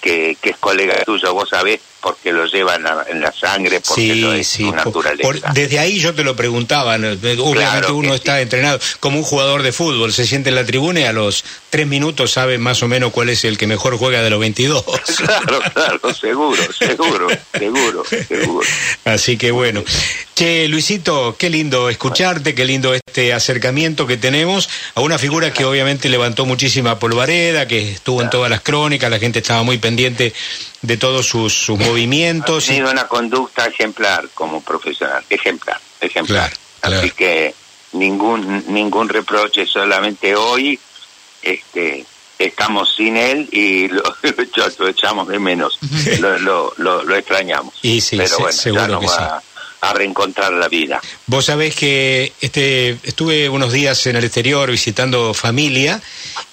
que, 0.00 0.36
que 0.40 0.50
es 0.50 0.58
colega 0.58 1.04
tuyo, 1.04 1.32
vos 1.34 1.48
sabés 1.48 1.80
porque 2.04 2.32
lo 2.32 2.44
lleva 2.44 2.74
en 2.74 2.82
la, 2.82 3.06
en 3.08 3.20
la 3.22 3.32
sangre, 3.32 3.80
porque 3.80 4.14
lo 4.16 4.34
es 4.34 4.46
su 4.46 4.70
naturaleza. 4.70 5.50
desde 5.54 5.78
ahí 5.78 5.98
yo 5.98 6.14
te 6.14 6.22
lo 6.22 6.36
preguntaba, 6.36 6.96
obviamente 6.96 7.92
uno 7.92 8.14
está 8.14 8.42
entrenado 8.42 8.78
como 9.00 9.16
un 9.16 9.24
jugador 9.24 9.62
de 9.62 9.72
fútbol, 9.72 10.12
se 10.12 10.26
siente 10.26 10.50
en 10.50 10.56
la 10.56 10.66
tribuna 10.66 11.00
y 11.00 11.04
a 11.04 11.14
los 11.14 11.42
tres 11.70 11.86
minutos 11.86 12.32
sabe 12.32 12.58
más 12.58 12.82
o 12.82 12.88
menos 12.88 13.10
cuál 13.10 13.30
es 13.30 13.42
el 13.46 13.56
que 13.56 13.66
mejor 13.66 13.96
juega 13.96 14.20
de 14.22 14.28
los 14.28 14.38
22. 14.38 14.84
claro, 15.16 15.60
claro, 15.72 16.14
seguro, 16.14 16.62
seguro, 16.72 17.28
seguro, 17.58 18.04
seguro. 18.04 18.66
Así 19.06 19.38
que 19.38 19.50
bueno. 19.50 19.82
Che, 20.34 20.66
Luisito, 20.66 21.36
qué 21.38 21.48
lindo 21.48 21.88
escucharte, 21.88 22.56
qué 22.56 22.64
lindo 22.64 22.92
este 22.92 23.32
acercamiento 23.32 24.04
que 24.04 24.16
tenemos 24.16 24.68
a 24.96 25.00
una 25.00 25.16
figura 25.16 25.52
que 25.52 25.64
obviamente 25.64 26.08
levantó 26.08 26.44
muchísima 26.44 26.98
polvareda, 26.98 27.68
que 27.68 27.92
estuvo 27.92 28.20
en 28.20 28.30
todas 28.30 28.50
las 28.50 28.60
crónicas, 28.60 29.08
la 29.10 29.20
gente 29.20 29.38
estaba 29.38 29.62
muy 29.62 29.78
pendiente 29.78 30.34
de 30.86 30.96
todos 30.98 31.26
sus, 31.26 31.70
movimientos. 31.70 32.64
Ha 32.64 32.68
tenido 32.68 32.90
una 32.90 33.08
conducta 33.08 33.66
ejemplar 33.66 34.28
como 34.34 34.60
profesional, 34.60 35.24
ejemplar, 35.30 35.80
ejemplar. 36.00 36.52
Así 36.82 37.10
que 37.10 37.54
ningún 37.92 38.64
ningún 38.68 39.08
reproche, 39.08 39.66
solamente 39.66 40.36
hoy 40.36 40.78
este 41.42 42.04
estamos 42.38 42.94
sin 42.94 43.16
él 43.16 43.48
y 43.50 43.88
lo, 43.88 44.02
lo 44.78 44.88
echamos 44.88 45.28
de 45.28 45.38
menos, 45.38 45.78
lo, 46.20 46.38
lo, 46.76 47.02
lo, 47.02 47.16
extrañamos. 47.16 47.74
Y 47.80 48.00
sí, 48.00 48.18
Pero 48.18 48.38
bueno, 48.38 48.52
seguro 48.52 49.00
que 49.00 49.06
va, 49.06 49.42
a 49.84 49.92
reencontrar 49.92 50.52
la 50.52 50.68
vida. 50.68 51.00
Vos 51.26 51.46
sabés 51.46 51.74
que 51.74 52.32
este, 52.40 52.98
estuve 53.02 53.48
unos 53.48 53.72
días 53.72 54.06
en 54.06 54.16
el 54.16 54.24
exterior 54.24 54.70
visitando 54.70 55.34
familia 55.34 56.00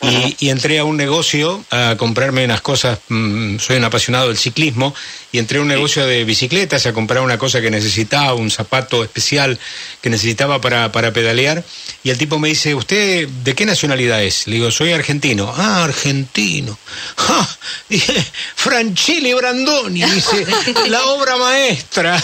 y, 0.01 0.50
entré 0.50 0.79
a 0.79 0.83
un 0.83 0.97
negocio 0.97 1.63
a 1.69 1.95
comprarme 1.97 2.43
unas 2.43 2.61
cosas, 2.61 3.00
mm, 3.07 3.57
soy 3.59 3.77
un 3.77 3.83
apasionado 3.85 4.27
del 4.27 4.38
ciclismo, 4.38 4.93
y 5.31 5.39
entré 5.39 5.59
a 5.59 5.61
un 5.61 5.67
negocio 5.67 6.05
de 6.05 6.23
bicicletas 6.25 6.85
a 6.85 6.93
comprar 6.93 7.21
una 7.21 7.38
cosa 7.38 7.61
que 7.61 7.71
necesitaba, 7.71 8.33
un 8.33 8.51
zapato 8.51 9.03
especial 9.03 9.57
que 10.01 10.09
necesitaba 10.09 10.59
para, 10.59 10.91
para 10.91 11.13
pedalear, 11.13 11.63
y 12.03 12.09
el 12.09 12.17
tipo 12.17 12.38
me 12.39 12.50
dice, 12.50 12.75
¿usted 12.75 13.27
de 13.27 13.55
qué 13.55 13.65
nacionalidad 13.65 14.21
es? 14.23 14.47
Le 14.47 14.55
digo, 14.55 14.71
soy 14.71 14.91
argentino. 14.91 15.53
Ah, 15.55 15.83
argentino. 15.83 16.77
¡Ja! 17.15 17.47
Dije, 17.88 18.13
Franchini 18.55 19.33
Brandoni, 19.33 20.03
dice, 20.03 20.45
la 20.88 21.03
obra 21.05 21.38
maestra. 21.38 22.21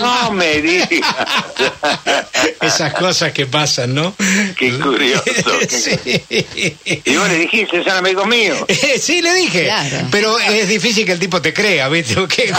no 0.00 0.32
me 0.32 0.60
digas. 0.60 0.88
Esas 2.60 2.92
cosas 2.94 3.32
que 3.32 3.46
pasan, 3.46 3.94
¿no? 3.94 4.14
Qué 4.56 4.78
curioso. 4.78 5.24
Y 7.04 7.16
vos 7.16 7.28
le 7.28 7.38
dijiste, 7.38 7.80
es 7.80 7.86
un 7.86 7.92
amigo 7.92 8.26
mío. 8.26 8.66
sí, 9.00 9.22
le 9.22 9.34
dije. 9.34 9.70
Pero 10.10 10.38
es 10.38 10.68
difícil 10.68 11.06
que 11.06 11.12
el 11.12 11.18
tipo 11.18 11.40
te 11.40 11.52
crea, 11.52 11.88
¿viste? 11.88 12.01
Que 12.28 12.52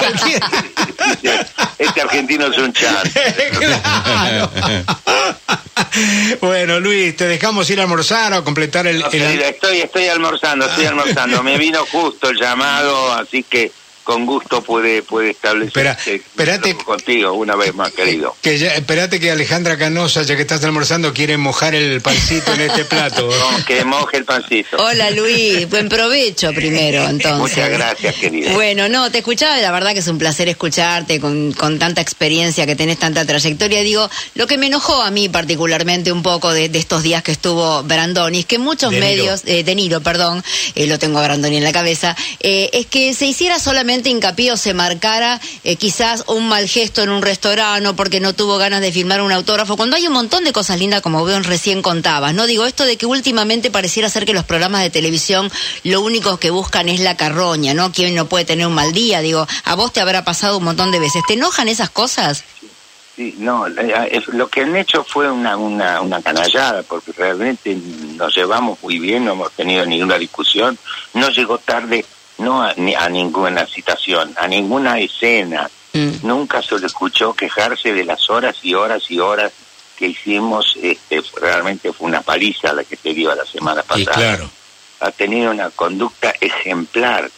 este 1.80 2.02
argentino 2.02 2.48
es 2.48 2.58
un 2.58 2.74
chan. 2.74 3.04
bueno, 6.42 6.80
Luis, 6.80 7.16
te 7.16 7.28
dejamos 7.28 7.70
ir 7.70 7.80
a 7.80 7.84
almorzar 7.84 8.34
o 8.34 8.44
completar 8.44 8.88
el, 8.88 9.02
Estoy, 9.02 9.82
estoy 9.82 10.08
almorzando, 10.08 10.66
estoy 10.66 10.86
almorzando. 10.86 11.44
Me 11.44 11.58
vino 11.58 11.86
justo 11.86 12.30
el 12.30 12.38
llamado, 12.38 13.14
así 13.14 13.44
que 13.44 13.72
con 14.04 14.26
gusto 14.26 14.62
puede 14.62 15.02
puede 15.02 15.32
establecer 15.32 15.96
espérate, 16.06 16.76
contigo 16.76 17.34
una 17.34 17.56
vez 17.56 17.74
más 17.74 17.92
querido. 17.92 18.36
Que 18.42 18.58
ya, 18.58 18.74
espérate 18.76 19.20
que 19.20 19.32
Alejandra 19.32 19.78
Canosa 19.78 20.24
ya 20.24 20.36
que 20.36 20.42
estás 20.42 20.64
almorzando 20.64 21.14
quiere 21.14 21.38
mojar 21.38 21.76
el 21.76 22.02
pancito 22.02 22.54
en 22.54 22.62
este 22.62 22.86
plato. 22.86 23.30
Que 23.68 23.86
moje 23.86 24.18
el 24.18 24.26
pancito. 24.26 24.78
Hola 24.78 25.10
Luis. 25.12 25.70
Buen 25.70 25.88
provecho 25.88 26.52
primero 26.54 27.08
entonces. 27.08 27.40
muchas 27.40 27.70
gracias 27.70 28.16
querida. 28.16 28.54
Bueno 28.54 28.90
no 28.90 29.10
te 29.10 29.20
escuchaba 29.20 29.58
la 29.58 29.72
verdad 29.72 29.94
que 29.94 30.00
es 30.00 30.08
un 30.08 30.18
placer 30.18 30.50
escucharte 30.50 31.20
con, 31.20 31.54
con 31.54 31.80
tanta 31.80 32.02
experiencia 32.02 32.66
que 32.66 32.76
tenés 32.76 33.00
tanta 33.00 33.26
trayectoria. 33.26 33.82
Digo 33.82 34.10
lo 34.36 34.48
que 34.48 34.58
me 34.58 34.68
enojó 34.68 35.02
a 35.02 35.12
mí 35.12 35.30
particularmente 35.30 36.12
un 36.12 36.24
poco 36.24 36.52
de, 36.52 36.66
estos 36.74 37.04
días 37.04 37.24
que 37.24 37.32
estuvo 37.32 37.84
Brandoni 37.84 38.40
es 38.40 38.46
que 38.46 38.58
muchos 38.58 38.92
medios 38.92 39.44
eh, 39.46 39.64
de 39.64 39.76
Niro 39.76 40.02
perdón 40.02 40.44
eh, 40.76 40.88
lo 40.88 41.00
tengo 41.00 41.20
a 41.20 41.24
Brandoni 41.24 41.58
en 41.58 41.64
la 41.64 41.72
cabeza 41.72 42.16
eh, 42.40 42.70
es 42.74 42.88
que 42.88 43.14
se 43.14 43.26
hiciera 43.26 43.60
solamente 43.60 43.93
hincapié 44.02 44.52
o 44.52 44.58
se 44.58 44.74
marcara 44.74 45.40
eh, 45.64 45.76
quizás 45.76 46.24
un 46.28 46.48
mal 46.50 46.68
gesto 46.68 47.04
en 47.04 47.10
un 47.10 47.22
restaurante 47.22 47.44
porque 47.96 48.20
no 48.20 48.34
tuvo 48.34 48.58
ganas 48.58 48.82
de 48.82 48.92
firmar 48.92 49.22
un 49.22 49.32
autógrafo, 49.32 49.78
cuando 49.78 49.96
hay 49.96 50.08
un 50.08 50.14
montón 50.14 50.44
de 50.44 50.54
cosas 50.54 50.80
lindas 50.80 51.02
como 51.02 51.24
veo 51.24 51.40
recién 51.42 51.82
contabas, 51.82 52.34
¿no? 52.34 52.48
Digo, 52.48 52.66
esto 52.66 52.86
de 52.86 52.98
que 52.98 53.06
últimamente 53.06 53.70
pareciera 53.70 54.10
ser 54.10 54.26
que 54.26 54.34
los 54.34 54.44
programas 54.44 54.82
de 54.82 54.90
televisión 54.90 55.52
lo 55.84 56.02
único 56.02 56.38
que 56.38 56.50
buscan 56.50 56.90
es 56.90 57.00
la 57.00 57.18
carroña, 57.18 57.74
¿no? 57.74 57.92
Quien 57.92 58.16
no 58.16 58.28
puede 58.28 58.46
tener 58.46 58.66
un 58.66 58.74
mal 58.74 58.92
día, 58.92 59.22
digo, 59.22 59.48
a 59.66 59.76
vos 59.76 59.94
te 59.94 60.02
habrá 60.02 60.24
pasado 60.24 60.58
un 60.58 60.64
montón 60.64 60.92
de 60.92 61.00
veces. 61.00 61.22
¿Te 61.28 61.34
enojan 61.34 61.68
esas 61.68 61.90
cosas? 61.90 62.44
Sí, 63.16 63.36
no, 63.38 63.68
lo 63.68 64.48
que 64.48 64.62
han 64.62 64.76
hecho 64.76 65.04
fue 65.04 65.30
una, 65.30 65.56
una, 65.56 66.02
una 66.02 66.22
canallada, 66.22 66.82
porque 66.82 67.12
realmente 67.12 67.78
nos 68.16 68.36
llevamos 68.36 68.82
muy 68.82 68.98
bien, 68.98 69.26
no 69.26 69.34
hemos 69.34 69.52
tenido 69.52 69.86
ninguna 69.86 70.18
discusión, 70.18 70.78
no 71.14 71.30
llegó 71.30 71.60
tarde 71.60 72.06
no 72.44 72.62
a, 72.62 72.72
a 72.72 73.10
ninguna 73.10 73.66
citación, 73.66 74.34
a 74.38 74.48
ninguna 74.48 75.00
escena. 75.00 75.70
Mm. 75.94 76.12
Nunca 76.24 76.62
se 76.62 76.78
le 76.80 76.88
escuchó 76.88 77.34
quejarse 77.34 77.94
de 77.94 78.04
las 78.04 78.30
horas 78.30 78.58
y 78.64 78.74
horas 78.74 79.04
y 79.10 79.20
horas 79.20 79.52
que 79.98 80.08
hicimos. 80.08 80.78
Este, 80.82 81.22
realmente 81.40 81.94
fue 81.94 82.08
una 82.08 82.22
paliza 82.22 82.74
la 82.74 82.84
que 82.84 82.98
te 82.98 83.14
dio 83.14 83.34
la 83.34 83.46
semana 83.46 83.84
pasada. 83.84 84.16
claro. 84.16 84.50
Ha 85.00 85.12
tenido 85.12 85.52
una 85.52 85.70
conducta 85.70 86.34
ejemplar 86.40 87.30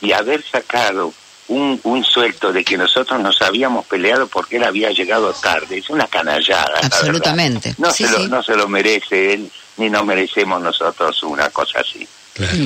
y 0.00 0.12
haber 0.12 0.42
sacado 0.42 1.12
un, 1.48 1.80
un 1.82 2.04
suelto 2.04 2.52
de 2.52 2.64
que 2.64 2.78
nosotros 2.78 3.20
nos 3.20 3.42
habíamos 3.42 3.84
peleado 3.86 4.26
porque 4.28 4.56
él 4.56 4.64
había 4.64 4.90
llegado 4.90 5.32
tarde. 5.34 5.78
Es 5.78 5.90
una 5.90 6.06
canallada. 6.06 6.80
Absolutamente. 6.82 7.74
No, 7.76 7.90
se 7.90 8.08
Lo, 8.08 8.26
no 8.28 8.42
se 8.42 8.56
lo 8.56 8.68
merece 8.68 9.34
él, 9.34 9.50
ni 9.76 9.90
nos 9.90 10.04
merecemos 10.04 10.62
nosotros 10.62 11.22
una 11.24 11.50
cosa 11.50 11.80
así. 11.80 12.08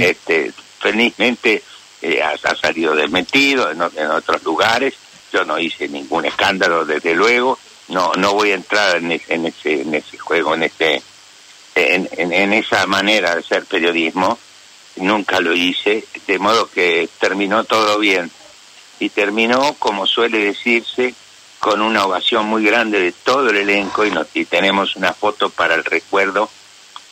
Este, 0.01 0.53
felizmente 0.79 1.63
eh, 2.05 2.23
ha, 2.23 2.37
salido 2.55 2.95
desmentido 2.95 3.71
en, 3.71 3.81
otros 3.81 4.43
lugares. 4.45 4.95
Yo 5.33 5.43
no 5.47 5.59
hice 5.59 5.89
ningún 5.89 6.27
escándalo, 6.27 6.85
desde 6.85 7.15
luego. 7.15 7.59
No 7.89 8.13
no 8.17 8.35
voy 8.35 8.51
a 8.51 8.57
entrar 8.57 8.97
en, 8.97 9.11
en 9.13 9.47
ese 9.47 9.81
en 9.81 9.95
ese 9.95 10.19
juego, 10.19 10.55
en 10.55 10.65
este 10.65 11.03
en, 11.75 12.09
en, 12.13 12.53
esa 12.53 12.87
manera 12.87 13.35
de 13.35 13.43
ser 13.43 13.65
periodismo. 13.65 14.39
Nunca 14.97 15.41
lo 15.41 15.55
hice, 15.55 16.05
de 16.27 16.39
modo 16.39 16.71
que 16.71 17.09
terminó 17.19 17.65
todo 17.65 17.99
bien. 17.99 18.31
Y 19.01 19.09
terminó, 19.09 19.75
como 19.79 20.07
suele 20.07 20.39
decirse, 20.39 21.15
con 21.59 21.81
una 21.81 22.05
ovación 22.05 22.47
muy 22.47 22.65
grande 22.65 23.01
de 23.01 23.13
todo 23.13 23.49
el 23.49 23.57
elenco 23.57 24.05
y, 24.05 24.13
y 24.35 24.45
tenemos 24.45 24.95
una 24.97 25.15
foto 25.15 25.49
para 25.49 25.75
el 25.75 25.85
recuerdo 25.85 26.51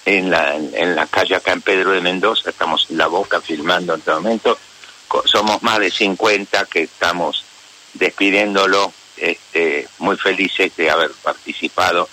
en 0.04 0.30
la, 0.30 0.54
en 0.54 0.94
la 0.94 1.06
calle 1.06 1.36
acá 1.36 1.52
en 1.52 1.62
Pedro 1.62 1.92
de 1.92 2.00
Mendoza, 2.00 2.50
estamos 2.50 2.86
en 2.90 2.98
la 2.98 3.06
boca 3.06 3.40
filmando 3.40 3.94
en 3.94 4.00
este 4.00 4.12
momento 4.12 4.58
somos 5.24 5.62
más 5.62 5.78
de 5.78 5.90
50 5.90 6.66
que 6.66 6.82
estamos 6.82 7.44
despidiéndolo, 7.94 8.92
este, 9.16 9.88
muy 9.98 10.16
felices 10.16 10.74
de 10.76 10.90
haber 10.90 11.10
participado 11.22 12.08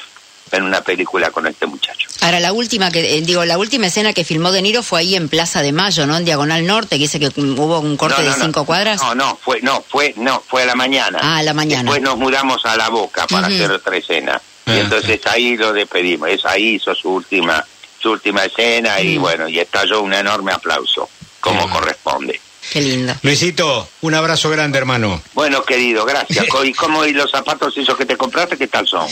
en 0.51 0.63
una 0.63 0.81
película 0.81 1.29
con 1.31 1.45
este 1.47 1.65
muchacho. 1.65 2.09
Ahora 2.21 2.39
la 2.39 2.51
última 2.53 2.91
que 2.91 3.17
eh, 3.17 3.21
digo, 3.21 3.45
la 3.45 3.57
última 3.57 3.87
escena 3.87 4.13
que 4.13 4.23
filmó 4.23 4.51
De 4.51 4.61
Niro 4.61 4.83
fue 4.83 5.01
ahí 5.01 5.15
en 5.15 5.29
Plaza 5.29 5.61
de 5.61 5.71
Mayo, 5.71 6.05
¿no? 6.07 6.17
En 6.17 6.25
Diagonal 6.25 6.65
Norte, 6.65 6.97
que 6.97 7.03
dice 7.03 7.19
que 7.19 7.27
hubo 7.27 7.79
un 7.79 7.97
corte 7.97 8.21
de 8.23 8.33
cinco 8.33 8.65
cuadras. 8.65 9.01
No, 9.01 9.15
no, 9.15 9.37
fue 9.41 9.61
no, 9.61 9.83
fue 9.87 10.13
no, 10.17 10.43
fue 10.47 10.63
a 10.63 10.65
la 10.65 10.75
mañana. 10.75 11.19
Ah, 11.21 11.37
a 11.37 11.43
la 11.43 11.53
mañana. 11.53 11.83
Después 11.83 12.01
nos 12.01 12.17
mudamos 12.17 12.65
a 12.65 12.75
La 12.75 12.89
Boca 12.89 13.27
para 13.27 13.47
hacer 13.47 13.71
otra 13.71 13.95
escena. 13.95 14.41
y 14.65 14.71
ah, 14.71 14.79
entonces 14.79 15.25
ahí 15.27 15.55
lo 15.55 15.71
despedimos. 15.71 16.29
Es 16.29 16.45
ahí 16.45 16.75
hizo 16.75 16.93
su 16.95 17.09
última 17.09 17.63
su 17.99 18.11
última 18.11 18.45
escena 18.45 19.01
y 19.01 19.17
bueno, 19.17 19.47
y 19.47 19.59
estalló 19.59 20.01
un 20.01 20.13
enorme 20.13 20.53
aplauso 20.53 21.09
como 21.41 21.69
corresponde. 21.69 22.39
Qué 22.71 22.81
lindo. 22.81 23.15
Luisito, 23.23 23.87
un 24.01 24.13
abrazo 24.13 24.49
grande, 24.49 24.77
hermano. 24.77 25.21
Bueno, 25.33 25.63
querido, 25.63 26.05
gracias. 26.05 26.45
¿Y 26.63 26.73
cómo 26.73 27.05
y 27.05 27.13
los 27.13 27.31
zapatos 27.31 27.75
esos 27.77 27.97
que 27.97 28.05
te 28.05 28.15
compraste, 28.15 28.57
qué 28.57 28.67
tal 28.67 28.87
son? 28.87 29.07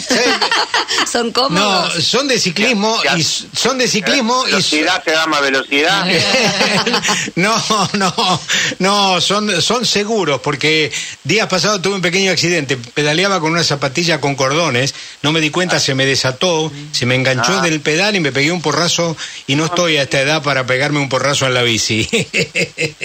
son 1.11 1.31
cómodos. 1.31 1.95
No, 1.95 2.01
son 2.01 2.27
de 2.27 2.39
ciclismo 2.39 2.99
y 3.15 3.23
son 3.23 3.77
de 3.77 3.87
ciclismo 3.87 4.43
velocidad 4.43 5.03
te 5.03 5.11
da 5.11 5.25
más 5.27 5.41
velocidad. 5.41 6.05
no, 7.35 7.55
no, 7.93 8.41
no, 8.79 9.21
son 9.21 9.61
son 9.61 9.85
seguros 9.85 10.41
porque 10.41 10.91
días 11.23 11.47
pasados 11.47 11.81
tuve 11.81 11.95
un 11.95 12.01
pequeño 12.01 12.31
accidente, 12.31 12.77
pedaleaba 12.77 13.39
con 13.39 13.51
una 13.51 13.63
zapatilla 13.63 14.19
con 14.19 14.35
cordones, 14.35 14.93
no 15.21 15.31
me 15.31 15.39
di 15.39 15.49
cuenta, 15.49 15.79
se 15.79 15.95
me 15.95 16.05
desató, 16.05 16.71
se 16.91 17.05
me 17.05 17.15
enganchó 17.15 17.59
ah. 17.59 17.61
del 17.61 17.81
pedal 17.81 18.15
y 18.15 18.19
me 18.19 18.31
pegué 18.31 18.51
un 18.51 18.61
porrazo 18.61 19.15
y 19.47 19.55
no 19.55 19.65
estoy 19.65 19.97
a 19.97 20.03
esta 20.03 20.21
edad 20.21 20.43
para 20.43 20.65
pegarme 20.65 20.99
un 20.99 21.09
porrazo 21.09 21.45
en 21.47 21.53
la 21.53 21.63
bici. 21.63 22.07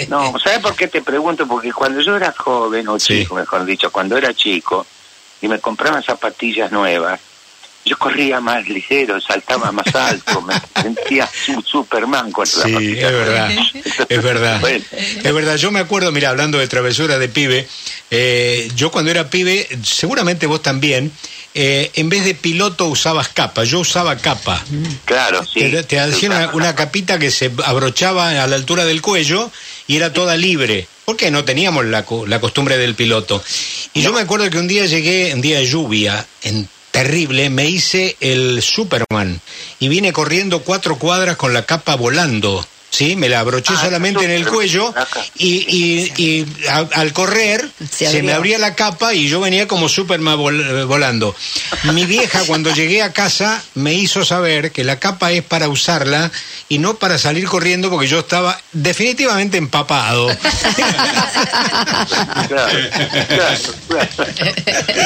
no, 0.08 0.34
¿Sabes 0.42 0.60
por 0.60 0.74
qué 0.74 0.88
te 0.88 1.02
pregunto? 1.02 1.46
Porque 1.46 1.72
cuando 1.72 2.00
yo 2.00 2.16
era 2.16 2.32
joven, 2.36 2.88
o 2.88 2.98
chico, 2.98 3.34
mejor 3.34 3.64
dicho, 3.64 3.90
cuando 3.92 4.16
era 4.16 4.34
chico, 4.34 4.86
y 5.40 5.48
me 5.48 5.58
compraban 5.58 6.02
zapatillas 6.02 6.72
nuevas, 6.72 7.20
yo 7.84 7.98
corría 7.98 8.40
más 8.40 8.68
ligero, 8.68 9.20
saltaba 9.20 9.72
más 9.72 9.86
alto, 9.94 10.40
me 10.42 10.54
sentía 10.80 11.28
un 11.48 11.64
Superman 11.64 12.30
con 12.30 12.44
la 12.44 12.64
Sí, 12.64 12.98
es 12.98 13.12
verdad, 13.12 13.50
es 14.08 14.22
verdad. 14.22 14.60
Bueno. 14.60 14.84
Es 14.92 15.34
verdad, 15.34 15.56
yo 15.56 15.70
me 15.70 15.80
acuerdo, 15.80 16.12
mira, 16.12 16.30
hablando 16.30 16.58
de 16.58 16.68
travesura 16.68 17.18
de 17.18 17.28
pibe, 17.28 17.68
eh, 18.10 18.70
yo 18.74 18.90
cuando 18.90 19.10
era 19.10 19.30
pibe, 19.30 19.68
seguramente 19.82 20.46
vos 20.46 20.62
también, 20.62 21.12
eh, 21.54 21.90
en 21.94 22.08
vez 22.08 22.24
de 22.24 22.34
piloto 22.34 22.86
usabas 22.86 23.28
capa, 23.28 23.64
yo 23.64 23.80
usaba 23.80 24.16
capa. 24.16 24.62
Claro, 25.04 25.44
sí. 25.44 25.60
Te, 25.60 25.82
te 25.82 26.00
hacían 26.00 26.32
una, 26.32 26.50
una 26.52 26.74
capita 26.74 27.18
que 27.18 27.30
se 27.30 27.50
abrochaba 27.64 28.30
a 28.42 28.46
la 28.46 28.56
altura 28.56 28.84
del 28.84 29.02
cuello 29.02 29.50
y 29.92 29.96
era 29.96 30.10
toda 30.10 30.38
libre. 30.38 30.86
Porque 31.04 31.30
no 31.30 31.44
teníamos 31.44 31.84
la, 31.84 32.06
la 32.26 32.40
costumbre 32.40 32.78
del 32.78 32.94
piloto. 32.94 33.42
Y 33.92 34.00
yo 34.00 34.10
me 34.10 34.22
acuerdo 34.22 34.48
que 34.48 34.56
un 34.56 34.66
día 34.66 34.86
llegué, 34.86 35.34
un 35.34 35.42
día 35.42 35.58
de 35.58 35.66
lluvia, 35.66 36.26
en 36.42 36.66
terrible, 36.90 37.50
me 37.50 37.66
hice 37.66 38.16
el 38.20 38.62
Superman 38.62 39.38
y 39.80 39.88
vine 39.88 40.14
corriendo 40.14 40.60
cuatro 40.60 40.96
cuadras 40.96 41.36
con 41.36 41.52
la 41.52 41.66
capa 41.66 41.96
volando. 41.96 42.66
¿Sí? 42.92 43.16
Me 43.16 43.30
la 43.30 43.40
abroché 43.40 43.72
Ah, 43.74 43.80
solamente 43.84 44.22
en 44.22 44.30
el 44.30 44.46
cuello 44.46 44.94
y, 45.36 45.64
y- 45.66 46.12
y 46.22 46.46
a- 46.68 46.86
al 46.92 47.14
correr 47.14 47.66
Se 47.90 48.06
se, 48.10 48.22
me 48.22 48.34
abría 48.34 48.58
la 48.58 48.74
capa 48.74 49.14
y 49.14 49.28
yo 49.30 49.40
venía 49.40 49.66
como 49.66 49.88
Superman 49.88 50.36
vol- 50.38 50.86
volando. 50.86 51.34
Mi 51.94 52.04
vieja 52.04 52.40
cuando 52.46 52.70
llegué 52.74 53.02
a 53.02 53.10
casa 53.14 53.64
me 53.74 53.94
hizo 53.94 54.26
saber 54.26 54.72
que 54.72 54.84
la 54.84 54.98
capa 54.98 55.32
es 55.32 55.42
para 55.42 55.70
usarla 55.70 56.30
y 56.68 56.76
no 56.78 56.96
para 56.96 57.16
salir 57.16 57.46
corriendo 57.46 57.88
porque 57.88 58.08
yo 58.08 58.18
estaba 58.18 58.60
definitivamente 58.72 59.56
empapado. 59.56 60.28
Claro, 62.48 62.78
claro, 63.28 63.58
claro. 63.88 64.08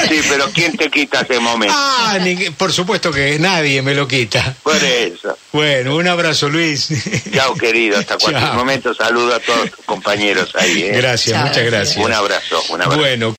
Sí, 0.08 0.20
pero 0.28 0.50
¿quién 0.52 0.76
te 0.76 0.90
quita 0.90 1.20
ese 1.20 1.38
momento? 1.38 1.74
Ah, 1.76 2.18
ni 2.20 2.50
por 2.50 2.72
supuesto 2.72 3.12
que 3.12 3.38
nadie 3.38 3.82
me 3.82 3.94
lo 3.94 4.08
quita. 4.08 4.54
Por 4.62 4.82
eso. 4.82 5.36
Bueno, 5.52 5.96
un 5.96 6.08
abrazo 6.08 6.48
Luis. 6.48 6.88
Chao, 7.34 7.54
querido. 7.54 7.75
Hasta 7.97 8.18
cualquier 8.18 8.52
momento 8.52 8.95
saludo 8.95 9.35
a 9.35 9.40
todos 9.40 9.71
tus 9.71 9.85
compañeros 9.85 10.50
ahí. 10.54 10.83
¿eh? 10.83 10.92
Gracias, 10.97 11.37
Chao. 11.37 11.47
muchas 11.47 11.64
gracias. 11.64 12.04
Un 12.04 12.12
abrazo, 12.12 12.62
un 12.71 12.83
abrazo. 12.83 13.00
Bueno. 13.00 13.35